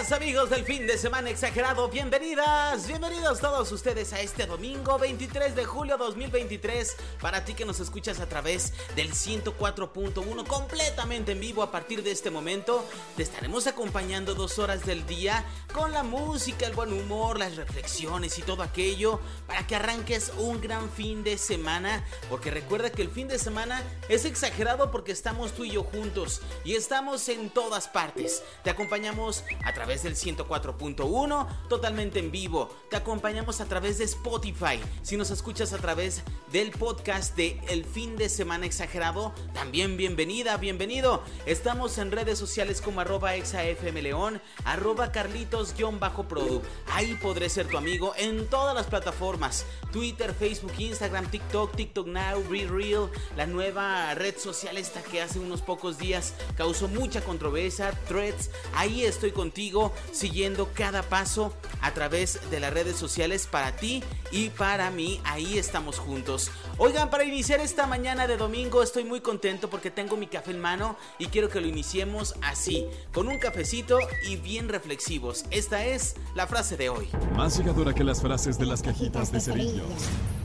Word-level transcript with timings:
Amigos 0.00 0.48
del 0.48 0.64
fin 0.64 0.86
de 0.86 0.96
semana 0.96 1.28
exagerado, 1.28 1.88
bienvenidas, 1.88 2.86
bienvenidos 2.86 3.38
todos 3.38 3.70
ustedes 3.70 4.14
a 4.14 4.20
este 4.20 4.46
domingo 4.46 4.98
23 4.98 5.54
de 5.54 5.66
julio 5.66 5.98
2023. 5.98 6.96
Para 7.20 7.44
ti 7.44 7.52
que 7.52 7.66
nos 7.66 7.80
escuchas 7.80 8.18
a 8.18 8.26
través 8.26 8.72
del 8.96 9.12
104.1 9.12 10.46
completamente 10.46 11.32
en 11.32 11.40
vivo 11.40 11.62
a 11.62 11.70
partir 11.70 12.02
de 12.02 12.12
este 12.12 12.30
momento, 12.30 12.84
te 13.14 13.22
estaremos 13.22 13.66
acompañando 13.66 14.34
dos 14.34 14.58
horas 14.58 14.86
del 14.86 15.06
día 15.06 15.44
con 15.72 15.92
la 15.92 16.02
música, 16.02 16.66
el 16.66 16.72
buen 16.72 16.94
humor, 16.94 17.38
las 17.38 17.56
reflexiones 17.56 18.38
y 18.38 18.42
todo 18.42 18.62
aquello 18.62 19.20
para 19.46 19.66
que 19.66 19.76
arranques 19.76 20.32
un 20.38 20.62
gran 20.62 20.90
fin 20.90 21.22
de 21.22 21.36
semana. 21.36 22.04
Porque 22.30 22.50
recuerda 22.50 22.90
que 22.90 23.02
el 23.02 23.10
fin 23.10 23.28
de 23.28 23.38
semana 23.38 23.84
es 24.08 24.24
exagerado 24.24 24.90
porque 24.90 25.12
estamos 25.12 25.52
tú 25.52 25.64
y 25.64 25.72
yo 25.72 25.84
juntos 25.84 26.40
y 26.64 26.74
estamos 26.74 27.28
en 27.28 27.50
todas 27.50 27.86
partes. 27.86 28.42
Te 28.64 28.70
acompañamos 28.70 29.44
a 29.64 29.74
través 29.74 29.89
del 29.90 30.14
104.1, 30.14 31.46
totalmente 31.68 32.20
en 32.20 32.30
vivo. 32.30 32.70
Te 32.88 32.96
acompañamos 32.96 33.60
a 33.60 33.64
través 33.64 33.98
de 33.98 34.04
Spotify. 34.04 34.78
Si 35.02 35.16
nos 35.16 35.32
escuchas 35.32 35.72
a 35.72 35.78
través 35.78 36.22
del 36.52 36.70
podcast 36.70 37.36
de 37.36 37.60
El 37.68 37.84
fin 37.84 38.16
de 38.16 38.28
semana 38.28 38.66
exagerado, 38.66 39.34
también 39.52 39.96
bienvenida, 39.96 40.56
bienvenido. 40.58 41.24
Estamos 41.44 41.98
en 41.98 42.12
redes 42.12 42.38
sociales 42.38 42.80
como 42.80 43.00
arroba 43.00 43.34
exafmleón, 43.34 44.40
arroba 44.64 45.10
carlitos-produ. 45.10 46.62
Ahí 46.92 47.18
podré 47.20 47.48
ser 47.48 47.66
tu 47.66 47.76
amigo 47.76 48.12
en 48.16 48.46
todas 48.46 48.76
las 48.76 48.86
plataformas. 48.86 49.66
Twitter, 49.92 50.32
Facebook, 50.32 50.72
Instagram, 50.78 51.28
TikTok, 51.28 51.74
TikTok 51.74 52.06
Now, 52.06 52.44
Real, 52.48 53.10
la 53.36 53.46
nueva 53.46 54.14
red 54.14 54.38
social 54.38 54.76
esta 54.76 55.02
que 55.02 55.20
hace 55.20 55.40
unos 55.40 55.62
pocos 55.62 55.98
días 55.98 56.34
causó 56.56 56.86
mucha 56.86 57.22
controversia, 57.22 57.90
Threads. 58.06 58.50
Ahí 58.74 59.04
estoy 59.04 59.32
contigo, 59.32 59.79
siguiendo 60.12 60.70
cada 60.74 61.02
paso 61.02 61.54
a 61.80 61.92
través 61.92 62.40
de 62.50 62.60
las 62.60 62.72
redes 62.72 62.96
sociales 62.96 63.46
para 63.50 63.76
ti 63.76 64.02
y 64.30 64.50
para 64.50 64.90
mí. 64.90 65.20
Ahí 65.24 65.58
estamos 65.58 65.98
juntos. 65.98 66.50
Oigan, 66.78 67.10
para 67.10 67.24
iniciar 67.24 67.60
esta 67.60 67.86
mañana 67.86 68.26
de 68.26 68.36
domingo 68.36 68.82
estoy 68.82 69.04
muy 69.04 69.20
contento 69.20 69.70
porque 69.70 69.90
tengo 69.90 70.16
mi 70.16 70.26
café 70.26 70.50
en 70.50 70.60
mano 70.60 70.96
y 71.18 71.26
quiero 71.26 71.48
que 71.48 71.60
lo 71.60 71.66
iniciemos 71.66 72.34
así, 72.42 72.86
con 73.12 73.28
un 73.28 73.38
cafecito 73.38 73.98
y 74.28 74.36
bien 74.36 74.68
reflexivos. 74.68 75.44
Esta 75.50 75.84
es 75.84 76.16
la 76.34 76.46
frase 76.46 76.76
de 76.76 76.88
hoy. 76.88 77.08
Más 77.36 77.56
llegadora 77.58 77.94
que 77.94 78.04
las 78.04 78.20
frases 78.20 78.58
de 78.58 78.66
las 78.66 78.82
cajitas 78.82 79.32
de 79.32 79.40
cerillos. 79.40 79.86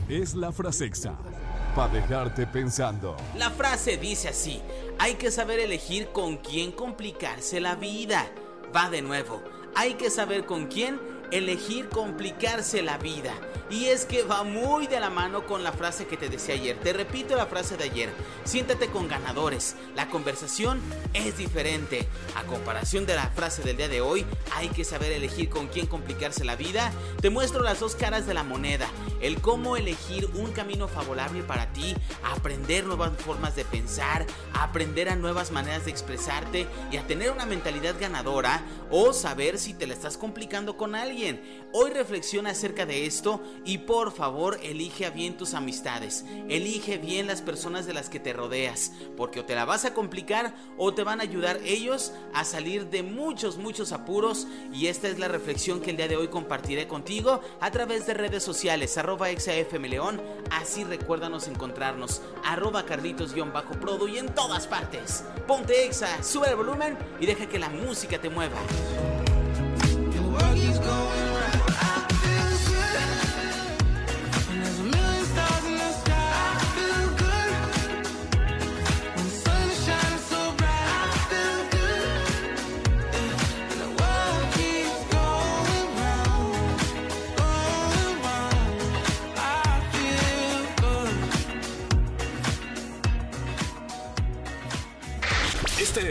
Es 0.08 0.34
la 0.34 0.52
frasexa. 0.52 1.14
Para 1.74 1.92
dejarte 1.92 2.46
pensando. 2.46 3.16
La 3.36 3.50
frase 3.50 3.98
dice 3.98 4.28
así, 4.28 4.62
hay 4.98 5.14
que 5.16 5.30
saber 5.30 5.60
elegir 5.60 6.08
con 6.08 6.38
quién 6.38 6.72
complicarse 6.72 7.60
la 7.60 7.74
vida. 7.74 8.26
Va 8.76 8.90
de 8.90 9.00
nuevo, 9.00 9.42
hay 9.74 9.94
que 9.94 10.10
saber 10.10 10.44
con 10.44 10.66
quién 10.66 11.00
elegir 11.30 11.88
complicarse 11.88 12.82
la 12.82 12.98
vida. 12.98 13.32
Y 13.70 13.86
es 13.86 14.04
que 14.04 14.22
va 14.22 14.44
muy 14.44 14.86
de 14.86 15.00
la 15.00 15.08
mano 15.08 15.46
con 15.46 15.64
la 15.64 15.72
frase 15.72 16.06
que 16.06 16.16
te 16.16 16.28
decía 16.28 16.54
ayer. 16.54 16.78
Te 16.78 16.92
repito 16.92 17.34
la 17.36 17.46
frase 17.46 17.76
de 17.76 17.84
ayer. 17.84 18.10
Siéntate 18.44 18.88
con 18.88 19.08
ganadores. 19.08 19.76
La 19.96 20.08
conversación 20.08 20.80
es 21.14 21.38
diferente. 21.38 22.06
A 22.36 22.44
comparación 22.44 23.06
de 23.06 23.16
la 23.16 23.30
frase 23.30 23.62
del 23.62 23.78
día 23.78 23.88
de 23.88 24.02
hoy, 24.02 24.24
hay 24.54 24.68
que 24.68 24.84
saber 24.84 25.10
elegir 25.10 25.48
con 25.48 25.68
quién 25.68 25.86
complicarse 25.86 26.44
la 26.44 26.54
vida. 26.54 26.92
Te 27.20 27.30
muestro 27.30 27.62
las 27.62 27.80
dos 27.80 27.96
caras 27.96 28.26
de 28.26 28.34
la 28.34 28.44
moneda. 28.44 28.88
El 29.20 29.40
cómo 29.40 29.76
elegir 29.76 30.26
un 30.34 30.52
camino 30.52 30.88
favorable 30.88 31.42
para 31.42 31.72
ti, 31.72 31.94
aprender 32.24 32.84
nuevas 32.84 33.12
formas 33.16 33.56
de 33.56 33.64
pensar, 33.64 34.26
aprender 34.52 35.08
a 35.08 35.16
nuevas 35.16 35.50
maneras 35.50 35.84
de 35.84 35.90
expresarte 35.90 36.66
y 36.90 36.96
a 36.96 37.06
tener 37.06 37.30
una 37.30 37.46
mentalidad 37.46 37.94
ganadora 37.98 38.62
o 38.90 39.12
saber 39.12 39.58
si 39.58 39.74
te 39.74 39.86
la 39.86 39.94
estás 39.94 40.16
complicando 40.16 40.76
con 40.76 40.94
alguien. 40.94 41.66
Hoy 41.72 41.90
reflexiona 41.90 42.50
acerca 42.50 42.86
de 42.86 43.06
esto 43.06 43.42
y 43.64 43.78
por 43.78 44.12
favor 44.12 44.58
elige 44.62 45.10
bien 45.10 45.36
tus 45.36 45.54
amistades, 45.54 46.24
elige 46.48 46.98
bien 46.98 47.26
las 47.26 47.42
personas 47.42 47.86
de 47.86 47.94
las 47.94 48.08
que 48.08 48.20
te 48.20 48.32
rodeas, 48.32 48.92
porque 49.16 49.40
o 49.40 49.44
te 49.44 49.54
la 49.54 49.64
vas 49.64 49.84
a 49.84 49.94
complicar 49.94 50.54
o 50.76 50.94
te 50.94 51.04
van 51.04 51.20
a 51.20 51.24
ayudar 51.24 51.60
ellos 51.64 52.12
a 52.34 52.44
salir 52.44 52.88
de 52.90 53.02
muchos, 53.02 53.56
muchos 53.56 53.92
apuros 53.92 54.46
y 54.72 54.86
esta 54.86 55.08
es 55.08 55.18
la 55.18 55.28
reflexión 55.28 55.80
que 55.80 55.90
el 55.90 55.96
día 55.96 56.08
de 56.08 56.16
hoy 56.16 56.28
compartiré 56.28 56.86
contigo 56.86 57.40
a 57.60 57.70
través 57.70 58.06
de 58.06 58.14
redes 58.14 58.42
sociales, 58.42 58.90
exafmleón, 59.24 60.20
así 60.50 60.84
recuérdanos 60.84 61.48
encontrarnos, 61.48 62.22
arroba 62.44 62.84
carlitos-produ 62.84 64.08
y 64.08 64.18
en 64.18 64.34
todas 64.34 64.66
partes. 64.66 65.24
Ponte 65.46 65.86
exa, 65.86 66.22
sube 66.22 66.50
el 66.50 66.56
volumen 66.56 66.98
y 67.18 67.26
deja 67.26 67.46
que 67.46 67.58
la 67.58 67.70
música 67.70 68.20
te 68.20 68.28
mueva. 68.28 68.56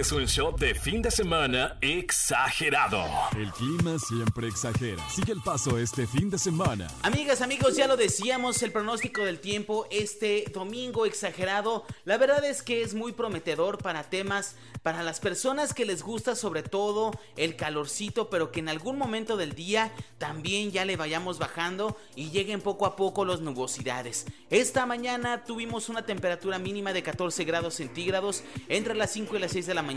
Es 0.05 0.11
un 0.11 0.27
show 0.27 0.55
de 0.55 0.75
fin 0.75 1.01
de 1.01 1.09
semana 1.09 1.79
exagerado. 1.81 3.03
El 3.35 3.51
clima 3.53 3.97
siempre 3.97 4.47
exagera. 4.47 5.03
Sigue 5.09 5.33
el 5.33 5.41
paso 5.41 5.79
este 5.79 6.05
fin 6.05 6.29
de 6.29 6.37
semana. 6.37 6.87
Amigas, 7.01 7.41
amigos, 7.41 7.75
ya 7.75 7.87
lo 7.87 7.97
decíamos, 7.97 8.61
el 8.61 8.71
pronóstico 8.71 9.23
del 9.23 9.39
tiempo 9.39 9.87
este 9.89 10.45
domingo 10.53 11.07
exagerado, 11.07 11.85
la 12.03 12.19
verdad 12.19 12.45
es 12.45 12.61
que 12.61 12.83
es 12.83 12.93
muy 12.93 13.13
prometedor 13.13 13.79
para 13.79 14.03
temas, 14.03 14.55
para 14.83 15.01
las 15.01 15.19
personas 15.19 15.73
que 15.73 15.85
les 15.85 16.03
gusta 16.03 16.35
sobre 16.35 16.61
todo 16.61 17.09
el 17.35 17.55
calorcito, 17.55 18.29
pero 18.29 18.51
que 18.51 18.59
en 18.59 18.69
algún 18.69 18.99
momento 18.99 19.37
del 19.37 19.55
día 19.55 19.91
también 20.19 20.71
ya 20.71 20.85
le 20.85 20.97
vayamos 20.97 21.39
bajando 21.39 21.97
y 22.15 22.29
lleguen 22.29 22.61
poco 22.61 22.85
a 22.85 22.95
poco 22.95 23.25
las 23.25 23.41
nubosidades. 23.41 24.27
Esta 24.51 24.85
mañana 24.85 25.45
tuvimos 25.45 25.89
una 25.89 26.05
temperatura 26.05 26.59
mínima 26.59 26.93
de 26.93 27.01
14 27.01 27.43
grados 27.43 27.73
centígrados 27.73 28.43
entre 28.69 28.93
las 28.93 29.11
5 29.11 29.35
y 29.35 29.39
las 29.39 29.51
6 29.51 29.65
de 29.65 29.73
la 29.73 29.81
mañana. 29.81 29.94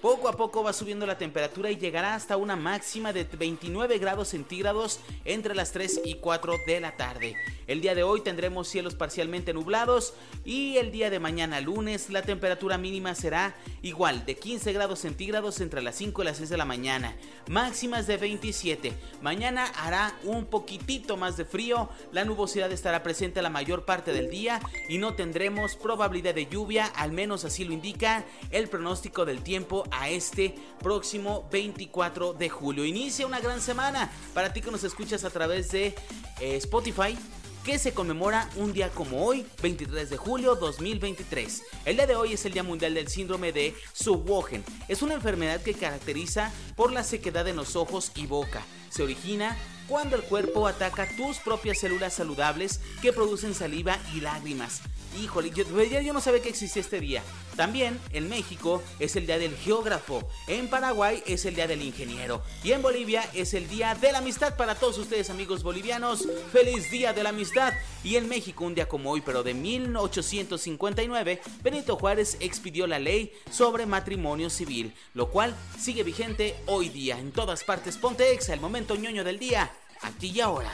Poco 0.00 0.28
a 0.28 0.36
poco 0.36 0.62
va 0.62 0.72
subiendo 0.72 1.06
la 1.06 1.18
temperatura 1.18 1.70
y 1.70 1.76
llegará 1.76 2.14
hasta 2.14 2.36
una 2.36 2.56
máxima 2.56 3.12
de 3.12 3.24
29 3.24 3.98
grados 3.98 4.28
centígrados 4.28 5.00
entre 5.24 5.54
las 5.54 5.72
3 5.72 6.02
y 6.04 6.14
4 6.16 6.54
de 6.66 6.80
la 6.80 6.96
tarde. 6.96 7.36
El 7.66 7.80
día 7.80 7.94
de 7.94 8.02
hoy 8.02 8.20
tendremos 8.20 8.68
cielos 8.68 8.94
parcialmente 8.94 9.54
nublados 9.54 10.14
y 10.44 10.76
el 10.76 10.92
día 10.92 11.08
de 11.08 11.20
mañana 11.20 11.60
lunes 11.60 12.10
la 12.10 12.22
temperatura 12.22 12.76
mínima 12.76 13.14
será 13.14 13.56
igual 13.84 14.24
de 14.24 14.34
15 14.34 14.72
grados 14.72 15.00
centígrados 15.00 15.60
entre 15.60 15.82
las 15.82 15.94
5 15.96 16.22
y 16.22 16.24
las 16.24 16.38
6 16.38 16.48
de 16.48 16.56
la 16.56 16.64
mañana. 16.64 17.14
Máximas 17.48 18.06
de 18.06 18.16
27. 18.16 18.92
Mañana 19.20 19.66
hará 19.76 20.18
un 20.24 20.46
poquitito 20.46 21.18
más 21.18 21.36
de 21.36 21.44
frío, 21.44 21.90
la 22.10 22.24
nubosidad 22.24 22.72
estará 22.72 23.02
presente 23.02 23.42
la 23.42 23.50
mayor 23.50 23.84
parte 23.84 24.12
del 24.12 24.30
día 24.30 24.60
y 24.88 24.96
no 24.96 25.14
tendremos 25.14 25.76
probabilidad 25.76 26.34
de 26.34 26.46
lluvia, 26.46 26.86
al 26.86 27.12
menos 27.12 27.44
así 27.44 27.64
lo 27.64 27.74
indica 27.74 28.24
el 28.50 28.68
pronóstico 28.68 29.26
del 29.26 29.42
tiempo 29.42 29.84
a 29.90 30.08
este 30.08 30.54
próximo 30.80 31.46
24 31.52 32.32
de 32.32 32.48
julio. 32.48 32.86
Inicia 32.86 33.26
una 33.26 33.40
gran 33.40 33.60
semana 33.60 34.10
para 34.32 34.54
ti 34.54 34.62
que 34.62 34.70
nos 34.70 34.82
escuchas 34.82 35.24
a 35.24 35.30
través 35.30 35.70
de 35.70 35.94
eh, 36.40 36.56
Spotify 36.56 37.18
que 37.64 37.78
se 37.78 37.94
conmemora 37.94 38.48
un 38.56 38.74
día 38.74 38.90
como 38.90 39.24
hoy, 39.24 39.46
23 39.62 40.10
de 40.10 40.16
julio 40.18 40.54
2023. 40.54 41.62
El 41.86 41.96
día 41.96 42.06
de 42.06 42.14
hoy 42.14 42.34
es 42.34 42.44
el 42.44 42.52
Día 42.52 42.62
Mundial 42.62 42.92
del 42.92 43.08
Síndrome 43.08 43.52
de 43.52 43.74
Subwogen. 43.94 44.62
Es 44.86 45.00
una 45.00 45.14
enfermedad 45.14 45.62
que 45.62 45.72
caracteriza 45.72 46.52
por 46.76 46.92
la 46.92 47.02
sequedad 47.02 47.48
en 47.48 47.56
los 47.56 47.74
ojos 47.74 48.12
y 48.16 48.26
boca. 48.26 48.62
Se 48.90 49.02
origina 49.02 49.56
cuando 49.88 50.16
el 50.16 50.22
cuerpo 50.22 50.66
ataca 50.66 51.08
tus 51.16 51.38
propias 51.38 51.78
células 51.78 52.14
saludables 52.14 52.80
que 53.02 53.12
producen 53.12 53.54
saliva 53.54 53.98
y 54.14 54.20
lágrimas. 54.20 54.82
Híjole, 55.20 55.50
yo, 55.50 55.64
yo 55.64 56.12
no 56.12 56.20
sabía 56.20 56.42
que 56.42 56.48
existía 56.48 56.82
este 56.82 56.98
día. 57.00 57.22
También 57.56 58.00
en 58.10 58.28
México 58.28 58.82
es 58.98 59.14
el 59.14 59.26
día 59.26 59.38
del 59.38 59.56
geógrafo, 59.56 60.28
en 60.48 60.68
Paraguay 60.68 61.22
es 61.26 61.44
el 61.44 61.54
día 61.54 61.68
del 61.68 61.82
ingeniero 61.82 62.42
y 62.64 62.72
en 62.72 62.82
Bolivia 62.82 63.28
es 63.32 63.54
el 63.54 63.68
día 63.68 63.94
de 63.94 64.10
la 64.10 64.18
amistad 64.18 64.56
para 64.56 64.74
todos 64.74 64.98
ustedes 64.98 65.30
amigos 65.30 65.62
bolivianos. 65.62 66.26
Feliz 66.52 66.90
día 66.90 67.12
de 67.12 67.22
la 67.22 67.28
amistad 67.28 67.72
Y 68.04 68.16
en 68.16 68.28
México, 68.28 68.64
un 68.64 68.74
día 68.74 68.86
como 68.86 69.10
hoy, 69.10 69.22
pero 69.24 69.42
de 69.42 69.54
1859, 69.54 71.40
Benito 71.62 71.96
Juárez 71.96 72.36
expidió 72.38 72.86
la 72.86 72.98
ley 72.98 73.32
sobre 73.50 73.86
matrimonio 73.86 74.50
civil, 74.50 74.92
lo 75.14 75.30
cual 75.30 75.56
sigue 75.78 76.02
vigente 76.02 76.54
hoy 76.66 76.90
día. 76.90 77.18
En 77.18 77.32
todas 77.32 77.64
partes, 77.64 77.96
ponte 77.96 78.30
exa, 78.32 78.52
el 78.52 78.60
momento 78.60 78.94
ñoño 78.94 79.24
del 79.24 79.38
día, 79.38 79.72
aquí 80.02 80.32
y 80.34 80.40
ahora. 80.40 80.70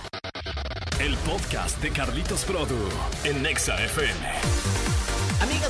El 0.98 1.16
podcast 1.18 1.80
de 1.80 1.90
Carlitos 1.90 2.44
Produ 2.44 2.76
en 3.24 3.42
Nexa 3.42 3.82
FM. 3.84 4.79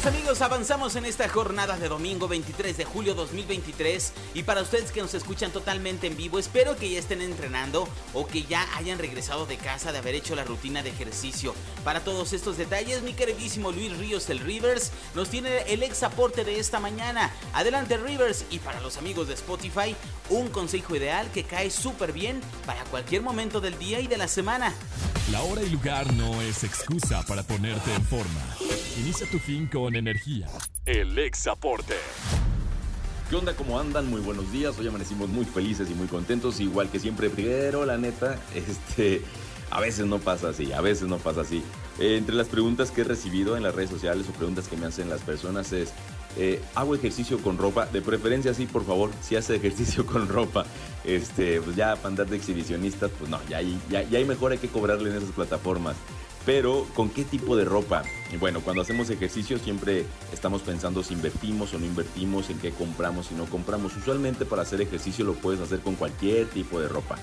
Amigos, 0.03 0.41
avanzamos 0.41 0.97
en 0.97 1.05
esta 1.05 1.29
jornada 1.29 1.77
de 1.77 1.87
domingo 1.87 2.27
23 2.27 2.75
de 2.75 2.87
julio 2.87 3.15
2023 3.15 4.13
y 4.33 4.45
para 4.45 4.63
ustedes 4.63 4.93
que 4.93 5.03
nos 5.03 5.13
escuchan 5.13 5.51
totalmente 5.51 6.07
en 6.07 6.17
vivo, 6.17 6.39
espero 6.39 6.75
que 6.75 6.89
ya 6.89 6.99
estén 6.99 7.21
entrenando 7.21 7.87
o 8.15 8.27
que 8.27 8.45
ya 8.45 8.67
hayan 8.79 8.99
regresado 8.99 9.45
de 9.45 9.59
casa 9.59 9.93
de 9.93 9.99
haber 9.99 10.15
hecho 10.15 10.35
la 10.35 10.45
rutina 10.45 10.83
de 10.83 10.89
ejercicio. 10.89 11.55
Para 11.85 12.01
todos 12.01 12.33
estos 12.33 12.57
detalles, 12.57 13.03
mi 13.03 13.13
queridísimo 13.13 13.73
Luis 13.73 13.95
Ríos 13.99 14.27
del 14.27 14.39
Rivers 14.39 14.91
nos 15.15 15.29
tiene 15.29 15.65
el 15.69 15.83
ex 15.83 16.03
aporte 16.03 16.45
de 16.45 16.59
esta 16.59 16.81
mañana. 16.81 17.31
Adelante 17.53 17.99
Rivers 17.99 18.47
y 18.51 18.59
para 18.59 18.81
los 18.81 18.97
amigos 18.97 19.29
de 19.29 19.35
Spotify, 19.35 19.95
un 20.31 20.49
consejo 20.49 20.97
ideal 20.97 21.31
que 21.31 21.45
cae 21.45 21.71
súper 21.71 22.15
bien 22.15 22.41
para 22.65 22.85
cualquier 22.85 23.21
momento 23.21 23.61
del 23.61 23.79
día 23.79 24.01
y 24.01 24.07
de 24.07 24.17
la 24.17 24.29
semana. 24.29 24.73
La 25.31 25.43
hora 25.43 25.63
y 25.63 25.69
lugar 25.69 26.13
no 26.15 26.41
es 26.41 26.65
excusa 26.65 27.23
para 27.27 27.43
ponerte 27.43 27.95
en 27.95 28.05
forma. 28.07 28.57
Inicia 28.99 29.31
tu 29.31 29.39
fin 29.39 29.67
con 29.67 29.90
energía. 29.99 30.49
El 30.87 31.19
ex 31.19 31.47
aporte. 31.47 31.95
¿Qué 33.29 33.37
onda? 33.37 33.55
¿Cómo 33.55 33.79
andan? 33.79 34.11
Muy 34.11 34.21
buenos 34.21 34.51
días. 34.51 34.77
Hoy 34.79 34.89
amanecimos 34.89 35.29
muy 35.29 35.45
felices 35.45 35.89
y 35.89 35.95
muy 35.95 36.09
contentos, 36.09 36.59
igual 36.59 36.91
que 36.91 36.99
siempre. 36.99 37.31
Pero 37.31 37.87
la 37.87 37.97
neta, 37.97 38.39
este, 38.55 39.23
a 39.71 39.81
veces 39.81 40.07
no 40.07 40.19
pasa 40.19 40.49
así, 40.49 40.73
a 40.73 40.81
veces 40.81 41.09
no 41.09 41.19
pasa 41.19 41.43
así. 41.43 41.63
Eh, 42.01 42.17
entre 42.17 42.35
las 42.35 42.49
preguntas 42.49 42.91
que 42.91 43.03
he 43.03 43.05
recibido 43.05 43.57
en 43.57 43.63
las 43.63 43.75
redes 43.75 43.91
sociales 43.91 44.27
o 44.29 44.33
preguntas 44.33 44.67
que 44.67 44.77
me 44.77 44.87
hacen 44.87 45.09
las 45.09 45.21
personas 45.21 45.73
es, 45.73 45.93
eh, 46.37 46.61
¿hago 46.75 46.97
ejercicio 46.97 47.39
con 47.39 47.57
ropa? 47.57 47.87
De 47.87 48.03
preferencia 48.03 48.53
sí, 48.53 48.67
por 48.67 48.85
favor, 48.85 49.11
si 49.23 49.37
hace 49.37 49.55
ejercicio 49.55 50.05
con 50.09 50.29
ropa. 50.29 50.67
Este, 51.05 51.61
pues 51.61 51.77
ya 51.77 51.95
para 51.97 52.09
andar 52.09 52.27
de 52.27 52.37
exhibicionistas, 52.37 53.13
pues 53.17 53.31
no, 53.31 53.39
ya, 53.49 53.61
ya, 53.89 54.03
ya 54.03 54.19
hay 54.19 54.25
mejor 54.25 54.53
hay 54.53 54.59
que 54.59 54.69
cobrarle 54.69 55.11
en 55.11 55.19
esas 55.19 55.31
plataformas. 55.31 55.95
Pero, 56.47 56.87
¿con 56.95 57.11
qué 57.11 57.25
tipo 57.25 57.55
de 57.55 57.65
ropa? 57.65 58.03
Bueno, 58.39 58.61
cuando 58.61 58.83
hacemos 58.83 59.11
ejercicio 59.11 59.59
siempre 59.59 60.07
estamos 60.33 60.63
pensando 60.63 61.03
si 61.03 61.15
invertimos 61.15 61.75
o 61.75 61.79
no 61.79 61.85
invertimos, 61.85 62.49
en 62.49 62.59
qué 62.59 62.71
compramos 62.71 63.31
y 63.31 63.35
no 63.35 63.45
compramos. 63.45 63.97
Usualmente 63.97 64.47
para 64.47 64.63
hacer 64.63 64.81
ejercicio 64.81 65.25
lo 65.25 65.35
puedes 65.35 65.61
hacer 65.61 65.81
con 65.81 65.97
cualquier 65.97 66.47
tipo 66.49 66.81
de 66.81 66.89
ropa. 66.89 67.19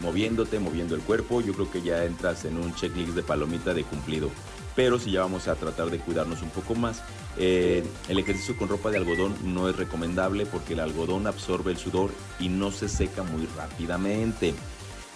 moviéndote, 0.00 0.60
moviendo 0.60 0.94
el 0.94 1.00
cuerpo, 1.00 1.40
yo 1.40 1.52
creo 1.52 1.70
que 1.70 1.82
ya 1.82 2.04
entras 2.04 2.44
en 2.44 2.56
un 2.58 2.74
checklist 2.74 3.14
de 3.14 3.22
palomita 3.22 3.74
de 3.74 3.82
cumplido. 3.82 4.30
Pero 4.76 5.00
si 5.00 5.10
ya 5.10 5.22
vamos 5.22 5.48
a 5.48 5.56
tratar 5.56 5.90
de 5.90 5.98
cuidarnos 5.98 6.40
un 6.40 6.50
poco 6.50 6.76
más, 6.76 7.02
eh, 7.36 7.84
el 8.08 8.18
ejercicio 8.20 8.56
con 8.56 8.68
ropa 8.68 8.90
de 8.92 8.98
algodón 8.98 9.34
no 9.42 9.68
es 9.68 9.74
recomendable 9.74 10.46
porque 10.46 10.74
el 10.74 10.80
algodón 10.80 11.26
absorbe 11.26 11.72
el 11.72 11.78
sudor 11.78 12.12
y 12.38 12.48
no 12.48 12.70
se 12.70 12.88
seca 12.88 13.24
muy 13.24 13.48
rápidamente. 13.56 14.54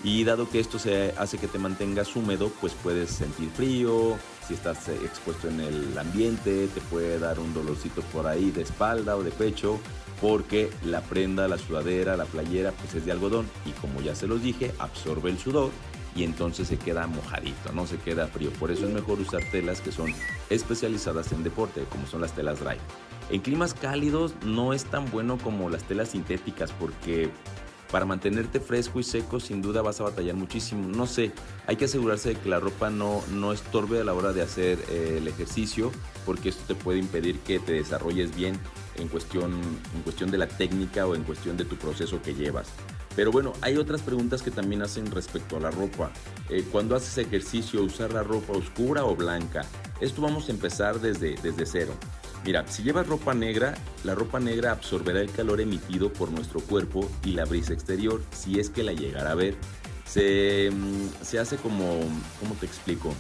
Y 0.04 0.24
dado 0.24 0.50
que 0.50 0.58
esto 0.58 0.78
se 0.78 1.14
hace 1.16 1.38
que 1.38 1.46
te 1.46 1.58
mantengas 1.58 2.16
húmedo, 2.16 2.50
pues 2.60 2.74
puedes 2.82 3.10
sentir 3.10 3.50
frío, 3.50 4.16
si 4.48 4.54
estás 4.54 4.88
eh, 4.88 4.98
expuesto 5.04 5.48
en 5.48 5.60
el 5.60 5.96
ambiente, 5.96 6.66
te 6.66 6.80
puede 6.80 7.18
dar 7.20 7.38
un 7.38 7.54
dolorcito 7.54 8.02
por 8.12 8.26
ahí 8.26 8.50
de 8.50 8.62
espalda 8.62 9.16
o 9.16 9.22
de 9.22 9.30
pecho, 9.30 9.78
porque 10.20 10.70
la 10.84 11.02
prenda, 11.02 11.46
la 11.46 11.58
sudadera, 11.58 12.16
la 12.16 12.24
playera, 12.24 12.72
pues 12.72 12.94
es 12.94 13.06
de 13.06 13.12
algodón 13.12 13.48
y 13.64 13.70
como 13.80 14.00
ya 14.00 14.14
se 14.14 14.26
los 14.26 14.42
dije, 14.42 14.72
absorbe 14.78 15.30
el 15.30 15.38
sudor 15.38 15.70
y 16.14 16.24
entonces 16.24 16.68
se 16.68 16.78
queda 16.78 17.06
mojadito, 17.06 17.72
no 17.72 17.86
se 17.86 17.96
queda 17.96 18.26
frío. 18.26 18.50
Por 18.52 18.70
eso 18.70 18.86
es 18.86 18.92
mejor 18.92 19.20
usar 19.20 19.42
telas 19.50 19.80
que 19.80 19.92
son 19.92 20.12
especializadas 20.50 21.32
en 21.32 21.42
deporte, 21.42 21.84
como 21.90 22.06
son 22.06 22.20
las 22.20 22.34
telas 22.34 22.60
dry. 22.60 22.76
En 23.30 23.40
climas 23.40 23.72
cálidos 23.72 24.34
no 24.44 24.72
es 24.72 24.84
tan 24.84 25.10
bueno 25.10 25.38
como 25.38 25.70
las 25.70 25.84
telas 25.84 26.10
sintéticas 26.10 26.70
porque 26.72 27.30
para 27.92 28.06
mantenerte 28.06 28.58
fresco 28.58 28.98
y 28.98 29.04
seco 29.04 29.38
sin 29.38 29.60
duda 29.60 29.82
vas 29.82 30.00
a 30.00 30.04
batallar 30.04 30.34
muchísimo. 30.34 30.88
No 30.88 31.06
sé, 31.06 31.30
hay 31.66 31.76
que 31.76 31.84
asegurarse 31.84 32.30
de 32.30 32.34
que 32.36 32.48
la 32.48 32.58
ropa 32.58 32.88
no, 32.88 33.22
no 33.30 33.52
estorbe 33.52 34.00
a 34.00 34.04
la 34.04 34.14
hora 34.14 34.32
de 34.32 34.40
hacer 34.40 34.78
eh, 34.88 35.18
el 35.18 35.28
ejercicio 35.28 35.92
porque 36.24 36.48
esto 36.48 36.64
te 36.66 36.74
puede 36.74 36.98
impedir 36.98 37.38
que 37.40 37.60
te 37.60 37.72
desarrolles 37.72 38.34
bien 38.34 38.58
en 38.96 39.08
cuestión, 39.08 39.52
en 39.94 40.02
cuestión 40.02 40.30
de 40.30 40.38
la 40.38 40.48
técnica 40.48 41.06
o 41.06 41.14
en 41.14 41.22
cuestión 41.22 41.58
de 41.58 41.66
tu 41.66 41.76
proceso 41.76 42.22
que 42.22 42.34
llevas. 42.34 42.68
Pero 43.14 43.30
bueno, 43.30 43.52
hay 43.60 43.76
otras 43.76 44.00
preguntas 44.00 44.40
que 44.40 44.50
también 44.50 44.80
hacen 44.80 45.10
respecto 45.10 45.58
a 45.58 45.60
la 45.60 45.70
ropa. 45.70 46.10
Eh, 46.48 46.64
cuando 46.72 46.96
haces 46.96 47.18
ejercicio, 47.18 47.82
usar 47.82 48.14
la 48.14 48.22
ropa 48.22 48.54
oscura 48.54 49.04
o 49.04 49.14
blanca. 49.14 49.66
Esto 50.00 50.22
vamos 50.22 50.48
a 50.48 50.52
empezar 50.52 50.98
desde, 50.98 51.34
desde 51.42 51.66
cero. 51.66 51.92
Mira, 52.44 52.66
si 52.66 52.82
llevas 52.82 53.06
ropa 53.06 53.34
negra, 53.34 53.74
la 54.02 54.16
ropa 54.16 54.40
negra 54.40 54.72
absorberá 54.72 55.20
el 55.20 55.30
calor 55.30 55.60
emitido 55.60 56.12
por 56.12 56.32
nuestro 56.32 56.60
cuerpo 56.60 57.08
y 57.24 57.32
la 57.32 57.44
brisa 57.44 57.72
exterior, 57.72 58.20
si 58.32 58.58
es 58.58 58.68
que 58.68 58.82
la 58.82 58.92
llegara 58.92 59.30
a 59.30 59.34
ver. 59.36 59.54
Se, 60.04 60.70
mm, 60.72 61.24
se 61.24 61.38
hace 61.38 61.56
como, 61.56 62.00
¿cómo 62.40 62.54
te 62.58 62.66
explico? 62.66 63.14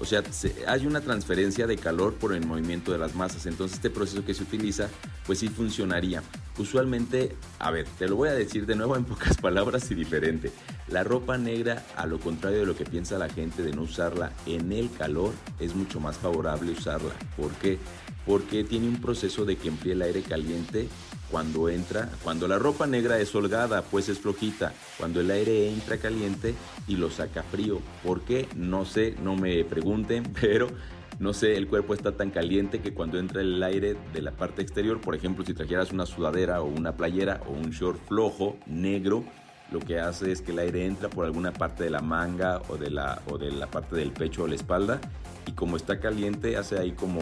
O 0.00 0.04
sea, 0.04 0.22
hay 0.66 0.86
una 0.86 1.00
transferencia 1.00 1.66
de 1.66 1.76
calor 1.76 2.14
por 2.14 2.32
el 2.32 2.46
movimiento 2.46 2.92
de 2.92 2.98
las 2.98 3.14
masas. 3.14 3.46
Entonces 3.46 3.76
este 3.76 3.90
proceso 3.90 4.24
que 4.24 4.32
se 4.32 4.44
utiliza, 4.44 4.88
pues 5.26 5.40
sí 5.40 5.48
funcionaría. 5.48 6.22
Usualmente, 6.58 7.36
a 7.60 7.70
ver, 7.70 7.86
te 7.98 8.08
lo 8.08 8.16
voy 8.16 8.30
a 8.30 8.32
decir 8.32 8.66
de 8.66 8.74
nuevo 8.74 8.96
en 8.96 9.04
pocas 9.04 9.36
palabras 9.40 9.90
y 9.90 9.94
diferente. 9.94 10.50
La 10.88 11.04
ropa 11.04 11.38
negra, 11.38 11.84
a 11.96 12.06
lo 12.06 12.18
contrario 12.18 12.60
de 12.60 12.66
lo 12.66 12.76
que 12.76 12.84
piensa 12.84 13.16
la 13.18 13.28
gente 13.28 13.62
de 13.62 13.72
no 13.72 13.82
usarla 13.82 14.32
en 14.46 14.72
el 14.72 14.90
calor, 14.90 15.32
es 15.60 15.74
mucho 15.74 16.00
más 16.00 16.16
favorable 16.18 16.72
usarla. 16.72 17.14
¿Por 17.36 17.52
qué? 17.52 17.78
Porque 18.26 18.64
tiene 18.64 18.88
un 18.88 19.00
proceso 19.00 19.44
de 19.44 19.56
que 19.56 19.68
enfríe 19.68 19.92
el 19.92 20.02
aire 20.02 20.22
caliente 20.22 20.88
cuando 21.30 21.68
entra, 21.68 22.10
cuando 22.22 22.48
la 22.48 22.58
ropa 22.58 22.86
negra 22.86 23.18
es 23.20 23.34
holgada, 23.34 23.82
pues 23.82 24.08
es 24.08 24.18
flojita. 24.18 24.72
Cuando 24.96 25.20
el 25.20 25.30
aire 25.30 25.68
entra 25.68 25.98
caliente 25.98 26.54
y 26.86 26.96
lo 26.96 27.10
saca 27.10 27.42
frío. 27.42 27.80
¿Por 28.02 28.22
qué? 28.22 28.48
No 28.56 28.84
sé, 28.84 29.14
no 29.22 29.36
me 29.36 29.64
pregunten, 29.64 30.24
pero 30.40 30.68
no 31.18 31.32
sé, 31.32 31.56
el 31.56 31.66
cuerpo 31.66 31.94
está 31.94 32.12
tan 32.12 32.30
caliente 32.30 32.80
que 32.80 32.94
cuando 32.94 33.18
entra 33.18 33.40
el 33.40 33.62
aire 33.62 33.96
de 34.12 34.22
la 34.22 34.32
parte 34.32 34.62
exterior, 34.62 35.00
por 35.00 35.14
ejemplo, 35.14 35.44
si 35.44 35.54
trajeras 35.54 35.92
una 35.92 36.06
sudadera 36.06 36.62
o 36.62 36.66
una 36.66 36.96
playera 36.96 37.40
o 37.46 37.52
un 37.52 37.70
short 37.70 37.98
flojo, 38.06 38.56
negro, 38.66 39.24
lo 39.72 39.80
que 39.80 39.98
hace 39.98 40.32
es 40.32 40.40
que 40.40 40.52
el 40.52 40.60
aire 40.60 40.86
entra 40.86 41.10
por 41.10 41.24
alguna 41.24 41.52
parte 41.52 41.84
de 41.84 41.90
la 41.90 42.00
manga 42.00 42.62
o 42.68 42.76
de 42.76 42.90
la, 42.90 43.20
o 43.28 43.36
de 43.36 43.50
la 43.50 43.66
parte 43.66 43.96
del 43.96 44.12
pecho 44.12 44.44
o 44.44 44.46
la 44.46 44.54
espalda 44.54 45.00
y 45.48 45.52
como 45.52 45.76
está 45.76 45.98
caliente 45.98 46.56
hace 46.56 46.78
ahí 46.78 46.92
como 46.92 47.20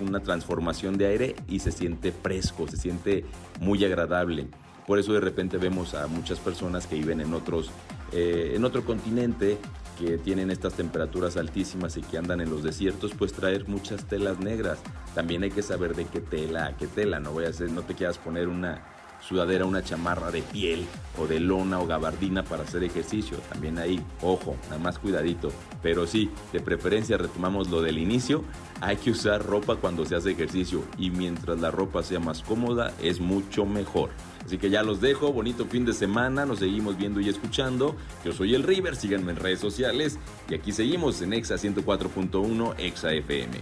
una 0.00 0.20
transformación 0.20 0.96
de 0.96 1.06
aire 1.06 1.36
y 1.48 1.58
se 1.58 1.72
siente 1.72 2.12
fresco, 2.12 2.68
se 2.68 2.76
siente 2.76 3.24
muy 3.60 3.84
agradable. 3.84 4.48
Por 4.86 4.98
eso 4.98 5.12
de 5.12 5.20
repente 5.20 5.58
vemos 5.58 5.94
a 5.94 6.06
muchas 6.06 6.38
personas 6.38 6.86
que 6.86 6.96
viven 6.96 7.20
en 7.20 7.34
otros, 7.34 7.70
eh, 8.12 8.52
en 8.54 8.64
otro 8.64 8.84
continente 8.84 9.58
que 9.98 10.16
tienen 10.18 10.50
estas 10.50 10.74
temperaturas 10.74 11.36
altísimas 11.36 11.96
y 11.96 12.02
que 12.02 12.18
andan 12.18 12.40
en 12.40 12.50
los 12.50 12.62
desiertos, 12.62 13.12
pues 13.18 13.32
traer 13.32 13.66
muchas 13.68 14.04
telas 14.04 14.38
negras. 14.38 14.78
También 15.14 15.42
hay 15.42 15.50
que 15.50 15.62
saber 15.62 15.96
de 15.96 16.04
qué 16.04 16.20
tela, 16.20 16.76
qué 16.78 16.86
tela. 16.86 17.18
No 17.18 17.32
voy 17.32 17.46
a 17.46 17.48
hacer, 17.48 17.70
no 17.70 17.82
te 17.82 17.94
quieras 17.94 18.18
poner 18.18 18.48
una 18.48 18.82
sudadera, 19.20 19.64
una 19.64 19.82
chamarra 19.82 20.30
de 20.30 20.42
piel 20.42 20.86
o 21.18 21.26
de 21.26 21.40
lona 21.40 21.80
o 21.80 21.86
gabardina 21.86 22.42
para 22.44 22.62
hacer 22.62 22.84
ejercicio. 22.84 23.38
También 23.50 23.78
ahí, 23.78 24.00
ojo, 24.22 24.56
nada 24.64 24.78
más 24.78 24.98
cuidadito. 24.98 25.50
Pero 25.82 26.06
sí, 26.06 26.30
de 26.52 26.60
preferencia 26.60 27.18
retomamos 27.18 27.68
lo 27.68 27.82
del 27.82 27.98
inicio. 27.98 28.44
Hay 28.80 28.96
que 28.96 29.10
usar 29.10 29.44
ropa 29.44 29.76
cuando 29.76 30.04
se 30.04 30.16
hace 30.16 30.30
ejercicio 30.30 30.84
y 30.98 31.10
mientras 31.10 31.58
la 31.60 31.70
ropa 31.70 32.02
sea 32.02 32.20
más 32.20 32.42
cómoda 32.42 32.92
es 33.02 33.20
mucho 33.20 33.66
mejor. 33.66 34.10
Así 34.44 34.56
que 34.56 34.70
ya 34.70 34.82
los 34.82 35.00
dejo, 35.00 35.32
bonito 35.32 35.66
fin 35.66 35.84
de 35.84 35.92
semana, 35.92 36.46
nos 36.46 36.60
seguimos 36.60 36.96
viendo 36.96 37.20
y 37.20 37.28
escuchando. 37.28 37.96
Yo 38.24 38.32
soy 38.32 38.54
el 38.54 38.62
River, 38.62 38.96
síganme 38.96 39.32
en 39.32 39.36
redes 39.36 39.60
sociales 39.60 40.18
y 40.48 40.54
aquí 40.54 40.72
seguimos 40.72 41.20
en 41.20 41.34
Exa 41.34 41.56
104.1 41.56 42.74
Exa 42.78 43.12
FM. 43.12 43.60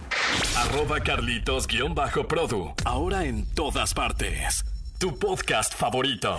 Arroba 0.55 0.99
Carlitos-Produ, 0.99 2.73
ahora 2.85 3.25
en 3.25 3.45
todas 3.53 3.93
partes 3.93 4.63
tu 4.97 5.17
podcast 5.17 5.75
favorito. 5.75 6.35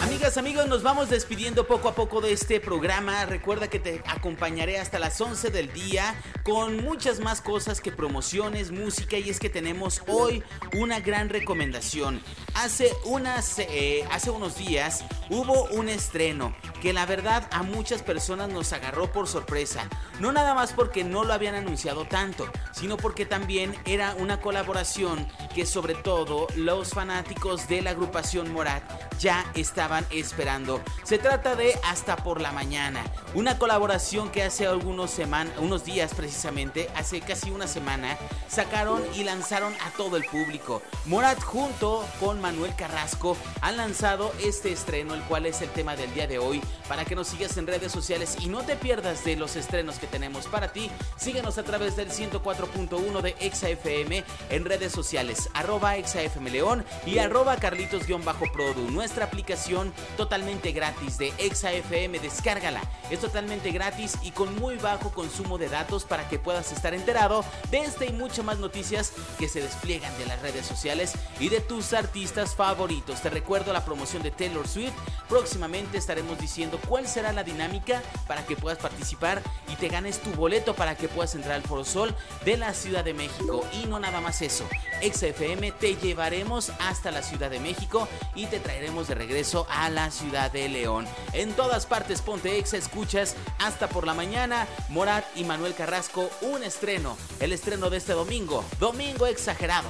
Amigas, 0.00 0.36
amigos, 0.36 0.66
nos 0.66 0.82
vamos 0.82 1.10
despidiendo 1.10 1.66
poco 1.66 1.88
a 1.88 1.94
poco 1.94 2.20
de 2.20 2.32
este 2.32 2.58
programa. 2.58 3.24
Recuerda 3.26 3.68
que 3.68 3.78
te 3.78 4.02
acompañaré 4.06 4.78
hasta 4.78 4.98
las 4.98 5.20
11 5.20 5.50
del 5.50 5.72
día 5.72 6.20
con 6.42 6.82
muchas 6.82 7.20
más 7.20 7.40
cosas 7.40 7.80
que 7.80 7.92
promociones, 7.92 8.72
música 8.72 9.16
y 9.18 9.30
es 9.30 9.38
que 9.38 9.48
tenemos 9.48 10.02
hoy 10.08 10.42
una 10.76 10.98
gran 10.98 11.28
recomendación. 11.28 12.20
Hace, 12.54 12.92
unas, 13.04 13.60
eh, 13.60 14.04
hace 14.10 14.30
unos 14.30 14.56
días 14.56 15.04
hubo 15.28 15.64
un 15.66 15.88
estreno 15.88 16.56
que 16.80 16.92
la 16.92 17.06
verdad 17.06 17.46
a 17.50 17.62
muchas 17.62 18.02
personas 18.02 18.48
nos 18.48 18.72
agarró 18.72 19.12
por 19.12 19.28
sorpresa. 19.28 19.88
No 20.18 20.32
nada 20.32 20.54
más 20.54 20.72
porque 20.72 21.04
no 21.04 21.24
lo 21.24 21.32
habían 21.32 21.54
anunciado 21.54 22.04
tanto, 22.04 22.48
sino 22.72 22.96
porque 22.96 23.26
también 23.26 23.74
era 23.84 24.14
una 24.18 24.40
colaboración 24.40 25.26
que 25.54 25.66
sobre 25.66 25.94
todo 25.94 26.46
los 26.56 26.90
fanáticos 26.90 27.68
de 27.68 27.82
la 27.82 27.90
agrupación 27.90 28.52
Morat 28.52 28.82
ya 29.18 29.50
estaban 29.54 30.06
esperando. 30.10 30.80
Se 31.04 31.18
trata 31.18 31.54
de 31.54 31.78
Hasta 31.84 32.16
por 32.16 32.40
la 32.40 32.52
mañana, 32.52 33.04
una 33.34 33.58
colaboración 33.58 34.30
que 34.30 34.42
hace 34.42 34.66
algunos 34.66 35.10
semanas, 35.10 35.54
unos 35.58 35.84
días 35.84 36.14
precisamente, 36.14 36.88
hace 36.96 37.20
casi 37.20 37.50
una 37.50 37.66
semana, 37.66 38.16
sacaron 38.48 39.02
y 39.14 39.24
lanzaron 39.24 39.74
a 39.86 39.90
todo 39.96 40.16
el 40.16 40.24
público. 40.24 40.82
Morat 41.06 41.40
junto 41.42 42.06
con 42.18 42.40
Manuel 42.40 42.74
Carrasco 42.74 43.36
han 43.60 43.76
lanzado 43.76 44.32
este 44.42 44.72
estreno, 44.72 45.14
el 45.14 45.22
cual 45.22 45.46
es 45.46 45.60
el 45.60 45.70
tema 45.70 45.96
del 45.96 46.12
día 46.14 46.26
de 46.26 46.38
hoy, 46.38 46.62
para 46.88 47.04
que 47.04 47.14
nos 47.14 47.28
sigas 47.28 47.56
en 47.56 47.66
redes 47.66 47.92
sociales 47.92 48.36
y 48.40 48.48
no 48.48 48.62
te 48.62 48.76
pierdas 48.76 49.24
de 49.24 49.36
los 49.36 49.56
estrenos 49.56 49.98
que 49.98 50.06
tenemos 50.06 50.46
para 50.46 50.72
ti. 50.72 50.90
Síguenos 51.16 51.58
a 51.58 51.62
través 51.62 51.96
del 51.96 52.10
104.1 52.10 53.20
de 53.20 53.36
ExaFM 53.40 54.24
en 54.50 54.64
redes 54.64 54.92
sociales, 54.92 55.48
arroba 55.54 55.96
ExaFM 55.96 56.50
León 56.50 56.84
y 57.06 57.18
arroba 57.18 57.56
Carlitos-Produ. 57.56 58.90
Nuestra 58.90 59.26
aplicación 59.26 59.92
totalmente 60.16 60.72
gratis 60.72 61.18
de 61.18 61.32
ExaFM, 61.38 62.18
descárgala. 62.18 62.80
Es 63.10 63.20
totalmente 63.20 63.70
gratis 63.70 64.16
y 64.22 64.30
con 64.30 64.54
muy 64.56 64.76
bajo 64.76 65.10
consumo 65.10 65.58
de 65.58 65.68
datos 65.68 66.04
para 66.04 66.28
que 66.28 66.38
puedas 66.38 66.72
estar 66.72 66.94
enterado 66.94 67.44
de 67.70 67.78
este 67.78 68.06
y 68.06 68.12
muchas 68.12 68.44
más 68.44 68.58
noticias 68.58 69.12
que 69.38 69.48
se 69.48 69.60
despliegan 69.60 70.16
de 70.18 70.26
las 70.26 70.40
redes 70.42 70.66
sociales 70.66 71.12
y 71.38 71.48
de 71.48 71.60
tus 71.60 71.92
artistas 71.92 72.54
favoritos. 72.54 73.20
Te 73.20 73.30
recuerdo 73.30 73.72
la 73.72 73.84
promoción 73.84 74.22
de 74.22 74.30
Taylor 74.30 74.66
Swift. 74.66 74.94
Próximamente 75.28 75.98
estaremos 75.98 76.38
diciendo 76.38 76.59
cuál 76.68 77.06
será 77.08 77.32
la 77.32 77.44
dinámica 77.44 78.02
para 78.26 78.44
que 78.44 78.56
puedas 78.56 78.78
participar 78.78 79.42
y 79.68 79.76
te 79.76 79.88
ganes 79.88 80.20
tu 80.20 80.30
boleto 80.32 80.74
para 80.74 80.96
que 80.96 81.08
puedas 81.08 81.34
entrar 81.34 81.54
al 81.54 81.62
Foro 81.62 81.84
Sol 81.84 82.14
de 82.44 82.56
la 82.56 82.74
Ciudad 82.74 83.04
de 83.04 83.14
México. 83.14 83.66
Y 83.82 83.86
no 83.86 83.98
nada 83.98 84.20
más 84.20 84.42
eso, 84.42 84.68
XFM 85.00 85.72
te 85.72 85.96
llevaremos 85.96 86.72
hasta 86.80 87.10
la 87.10 87.22
Ciudad 87.22 87.50
de 87.50 87.60
México 87.60 88.08
y 88.34 88.46
te 88.46 88.60
traeremos 88.60 89.08
de 89.08 89.14
regreso 89.14 89.66
a 89.70 89.88
la 89.90 90.10
Ciudad 90.10 90.50
de 90.50 90.68
León. 90.68 91.06
En 91.32 91.52
todas 91.52 91.86
partes 91.86 92.20
Ponte 92.22 92.58
Exa 92.58 92.76
escuchas 92.76 93.36
hasta 93.58 93.88
por 93.88 94.06
la 94.06 94.14
mañana 94.14 94.66
Morat 94.88 95.24
y 95.36 95.44
Manuel 95.44 95.74
Carrasco 95.74 96.30
un 96.42 96.62
estreno, 96.62 97.16
el 97.40 97.52
estreno 97.52 97.90
de 97.90 97.96
este 97.96 98.12
domingo, 98.12 98.64
Domingo 98.78 99.26
Exagerado. 99.26 99.88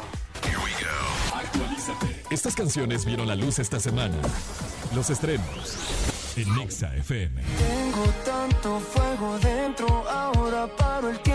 Estas 2.30 2.54
canciones 2.54 3.04
vieron 3.04 3.26
la 3.26 3.34
luz 3.34 3.58
esta 3.58 3.80
semana. 3.80 4.16
Los 4.94 5.10
estrenos 5.10 5.76
Nexa 6.44 6.94
FM. 6.96 7.42
Tengo 7.42 8.04
tanto 8.24 8.80
fuego 8.80 9.38
dentro, 9.38 9.86
ahora 10.08 10.66
paro 10.76 11.08
el 11.10 11.18
tiempo 11.20 11.29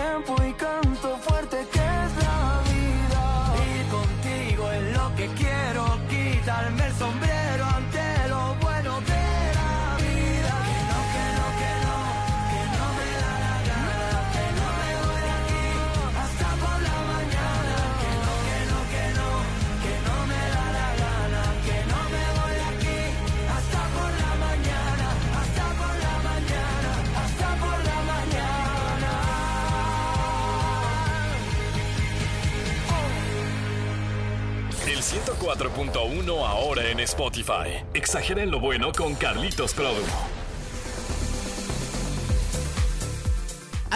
104.1 35.16 36.46
ahora 36.46 36.90
en 36.90 37.00
Spotify. 37.00 37.82
Exagera 37.94 38.42
en 38.42 38.50
lo 38.50 38.60
bueno 38.60 38.92
con 38.92 39.14
Carlitos 39.14 39.72
Produ. 39.72 40.02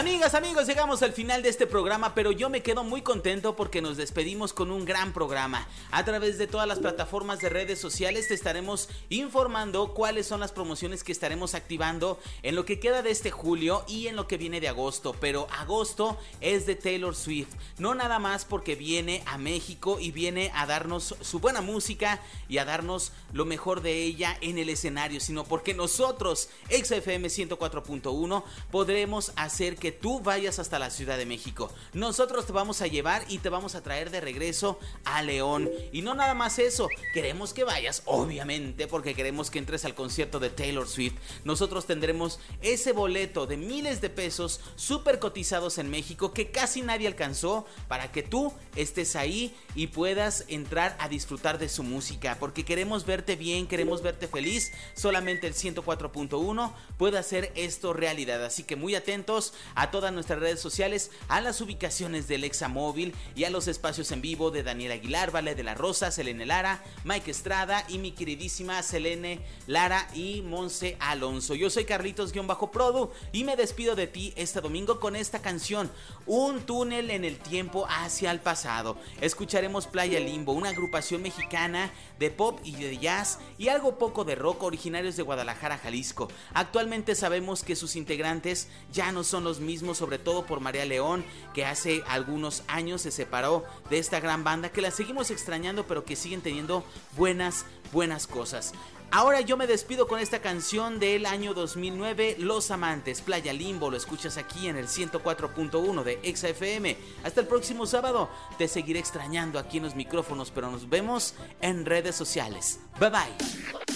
Amigas, 0.01 0.35
amigos, 0.35 0.67
llegamos 0.67 1.03
al 1.03 1.13
final 1.13 1.43
de 1.43 1.51
este 1.51 1.67
programa, 1.67 2.15
pero 2.15 2.33
yo 2.33 2.49
me 2.49 2.63
quedo 2.63 2.85
muy 2.85 3.03
contento 3.03 3.55
porque 3.55 3.83
nos 3.83 3.99
despedimos 3.99 4.55
con 4.55 4.71
un 4.71 4.87
gran 4.87 5.13
programa. 5.13 5.69
A 5.91 6.07
través 6.07 6.39
de 6.39 6.47
todas 6.47 6.67
las 6.67 6.79
plataformas 6.79 7.41
de 7.41 7.51
redes 7.51 7.79
sociales 7.79 8.27
te 8.27 8.33
estaremos 8.33 8.89
informando 9.11 9.93
cuáles 9.93 10.27
son 10.27 10.41
las 10.41 10.53
promociones 10.53 11.05
que 11.05 11.13
estaremos 11.13 11.55
activando 11.55 12.19
en 12.43 12.55
lo 12.55 12.65
que 12.65 12.81
queda 12.81 13.03
de 13.03 13.11
este 13.11 13.31
julio 13.31 13.85
y 13.89 14.07
en 14.07 14.17
lo 14.17 14.27
que 14.27 14.39
viene 14.39 14.63
de 14.63 14.69
agosto. 14.69 15.15
Pero 15.21 15.47
agosto 15.51 16.17
es 16.41 16.65
de 16.65 16.77
Taylor 16.77 17.15
Swift, 17.15 17.51
no 17.77 17.95
nada 17.95 18.19
más 18.19 18.47
porque 18.47 18.77
viene 18.77 19.23
a 19.27 19.37
México 19.37 19.99
y 20.01 20.13
viene 20.13 20.51
a 20.55 20.65
darnos 20.65 21.15
su 21.21 21.41
buena 21.41 21.61
música 21.61 22.23
y 22.49 22.57
a 22.57 22.65
darnos 22.65 23.13
lo 23.35 23.45
mejor 23.45 23.83
de 23.83 24.03
ella 24.03 24.39
en 24.41 24.57
el 24.57 24.71
escenario, 24.71 25.21
sino 25.21 25.45
porque 25.45 25.75
nosotros, 25.75 26.49
XFM 26.71 27.29
104.1, 27.29 28.45
podremos 28.71 29.33
hacer 29.37 29.77
que 29.77 29.90
tú 29.93 30.21
vayas 30.21 30.59
hasta 30.59 30.79
la 30.79 30.91
Ciudad 30.91 31.19
de 31.19 31.27
México. 31.27 31.73
Nosotros 31.93 32.47
te 32.47 32.53
vamos 32.53 32.83
a 32.83 32.87
llevar 32.87 33.25
y 33.29 33.39
te 33.39 33.49
vamos 33.49 33.75
a 33.75 33.83
traer 33.83 34.11
de 34.11 34.21
regreso 34.21 34.79
a 35.05 35.23
León. 35.23 35.71
Y 35.93 36.03
no 36.03 36.15
nada 36.15 36.35
más 36.35 36.59
eso, 36.59 36.89
queremos 37.13 37.53
que 37.53 37.65
vayas, 37.65 38.03
obviamente, 38.05 38.87
porque 38.87 39.15
queremos 39.15 39.51
que 39.51 39.59
entres 39.59 39.85
al 39.85 39.95
concierto 39.95 40.41
de 40.41 40.51
Taylor 40.51 40.89
Swift. 40.89 41.15
Nosotros 41.45 41.87
tendremos 41.87 42.39
ese 42.63 42.93
boleto 42.93 43.47
de 43.47 43.57
miles 43.57 44.01
de 44.01 44.11
pesos 44.11 44.61
súper 44.77 45.19
cotizados 45.19 45.79
en 45.79 45.91
México 45.91 46.33
que 46.33 46.51
casi 46.51 46.83
nadie 46.83 47.07
alcanzó 47.07 47.67
para 47.89 48.13
que 48.13 48.23
tú 48.23 48.53
estés 48.77 49.17
ahí 49.17 49.55
y 49.75 49.89
puedas 49.89 50.45
entrar 50.49 50.97
a 50.99 51.09
disfrutar 51.09 51.59
de 51.59 51.69
su 51.69 51.83
música. 51.83 52.37
Porque 52.39 52.65
queremos 52.65 53.07
verte 53.07 53.37
bien, 53.37 53.67
queremos 53.67 54.03
verte 54.03 54.29
feliz. 54.29 54.73
Solamente 54.95 55.47
el 55.47 55.55
104.1 55.55 56.73
puede 56.99 57.19
hacer 57.19 57.53
esto 57.55 57.93
realidad. 57.93 58.45
Así 58.45 58.65
que 58.65 58.77
muy 58.77 58.95
atentos 58.95 59.53
todas 59.91 60.13
nuestras 60.13 60.41
redes 60.41 60.61
sociales, 60.61 61.11
a 61.29 61.41
las 61.41 61.61
ubicaciones 61.61 62.29
del 62.29 62.45
Examóvil 62.45 63.15
y 63.35 63.45
a 63.45 63.51
los 63.51 63.69
espacios 63.69 64.11
en 64.13 64.21
vivo 64.21 64.51
de 64.51 64.63
Daniel 64.63 64.93
Aguilar, 64.93 65.31
Vale 65.31 65.55
de 65.55 65.63
la 65.63 65.75
Rosa, 65.75 66.11
Selene 66.11 66.45
Lara, 66.45 66.83
Mike 67.05 67.31
Estrada 67.31 67.85
y 67.89 67.99
mi 67.99 68.13
queridísima 68.13 68.83
Selene 68.83 69.41
Lara 69.67 70.09
y 70.15 70.43
Monse 70.43 70.97
Alonso. 71.01 71.55
Yo 71.55 71.71
soy 71.71 71.85
Carlitos-Produ 71.85 73.11
y 73.33 73.45
me 73.45 73.57
despido 73.57 73.95
de 73.95 74.07
ti 74.07 74.33
este 74.37 74.61
domingo 74.61 75.01
con 75.01 75.17
esta 75.17 75.41
canción, 75.41 75.91
Un 76.27 76.61
túnel 76.61 77.11
en 77.11 77.25
el 77.25 77.39
tiempo 77.39 77.87
hacia 77.89 78.31
el 78.31 78.41
pasado. 78.41 78.99
Escucharemos 79.21 79.87
Playa 79.87 80.21
Limbo, 80.21 80.53
una 80.53 80.71
agrupación 80.71 81.23
mexicana 81.23 81.91
de 82.19 82.31
pop 82.31 82.61
y 82.65 82.73
de 82.73 82.99
jazz 82.99 83.39
y 83.59 83.69
algo 83.69 83.99
poco 83.99 84.25
de 84.25 84.35
rock 84.35 84.63
originarios 84.63 85.17
de 85.17 85.23
Guadalajara, 85.23 85.79
Jalisco. 85.79 86.29
Actualmente 86.55 87.15
sabemos 87.15 87.63
que 87.63 87.77
sus 87.77 87.97
integrantes 87.97 88.69
ya 88.93 89.13
no 89.13 89.25
son 89.25 89.45
los 89.45 89.59
mismos, 89.59 89.70
sobre 89.79 90.19
todo 90.19 90.45
por 90.47 90.61
María 90.61 90.85
León, 90.85 91.25
que 91.55 91.65
hace 91.65 92.03
algunos 92.09 92.65
años 92.67 93.03
se 93.03 93.11
separó 93.11 93.65
de 93.89 93.99
esta 93.99 94.21
gran 94.21 94.43
banda, 94.45 94.71
que 94.71 94.81
la 94.81 94.91
seguimos 94.91 95.31
extrañando, 95.31 95.87
pero 95.87 96.05
que 96.05 96.17
siguen 96.17 96.41
teniendo 96.41 96.85
buenas, 97.17 97.65
buenas 97.93 98.27
cosas. 98.27 98.73
Ahora 99.13 99.41
yo 99.41 99.57
me 99.57 99.67
despido 99.67 100.07
con 100.07 100.21
esta 100.21 100.41
canción 100.41 101.01
del 101.01 101.27
año 101.27 101.53
2009, 101.53 102.37
Los 102.39 102.71
Amantes, 102.71 103.21
Playa 103.21 103.53
Limbo, 103.53 103.91
lo 103.91 103.97
escuchas 103.97 104.37
aquí 104.37 104.69
en 104.69 104.77
el 104.77 104.87
104.1 104.87 106.05
de 106.05 106.37
XFM. 106.37 106.97
Hasta 107.25 107.41
el 107.41 107.49
próximo 107.49 107.87
sábado, 107.87 108.31
te 108.57 108.69
seguiré 108.69 109.01
extrañando 109.01 109.59
aquí 109.59 109.79
en 109.79 109.85
los 109.85 109.97
micrófonos, 109.97 110.53
pero 110.53 110.71
nos 110.71 110.89
vemos 110.89 111.35
en 111.61 111.87
redes 111.87 112.15
sociales. 112.15 112.79
Bye 113.01 113.11
bye. 113.11 113.90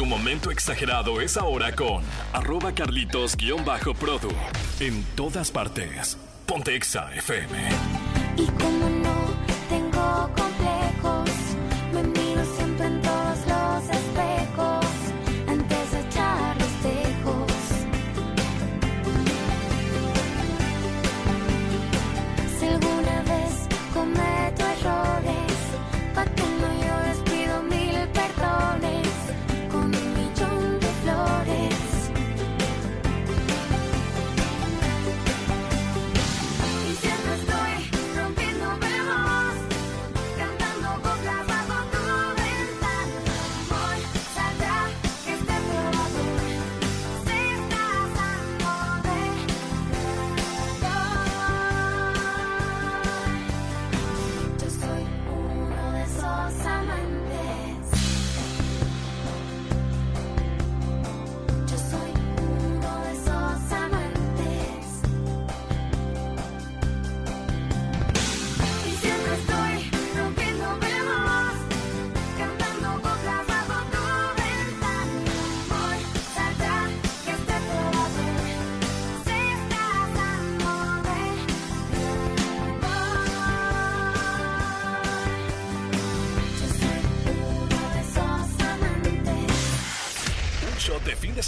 Tu 0.00 0.06
momento 0.06 0.50
exagerado 0.50 1.20
es 1.20 1.36
ahora 1.36 1.76
con 1.76 2.02
arroba 2.32 2.72
carlitos-produ. 2.72 4.32
En 4.80 5.04
todas 5.14 5.50
partes. 5.50 6.16
Ponte 6.46 6.74
Exa 6.74 7.12
FM. 7.16 7.58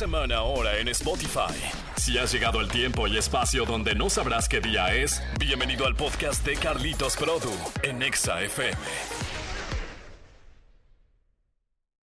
Semana 0.03 0.39
ahora 0.39 0.79
en 0.79 0.89
Spotify. 0.89 1.55
Si 1.97 2.19
has 2.19 2.33
llegado 2.33 2.59
al 2.59 2.67
tiempo 2.67 3.07
y 3.07 3.17
espacio 3.17 3.65
donde 3.65 3.95
no 3.95 4.11
sabrás 4.11 4.49
qué 4.49 4.61
día 4.61 4.93
es, 4.93 5.23
bienvenido 5.39 5.87
al 5.87 5.95
podcast 5.95 6.45
de 6.45 6.57
Carlitos 6.57 7.17
Produ 7.17 7.53
en 7.85 8.03
Exa 8.03 8.43
FM. 8.43 8.77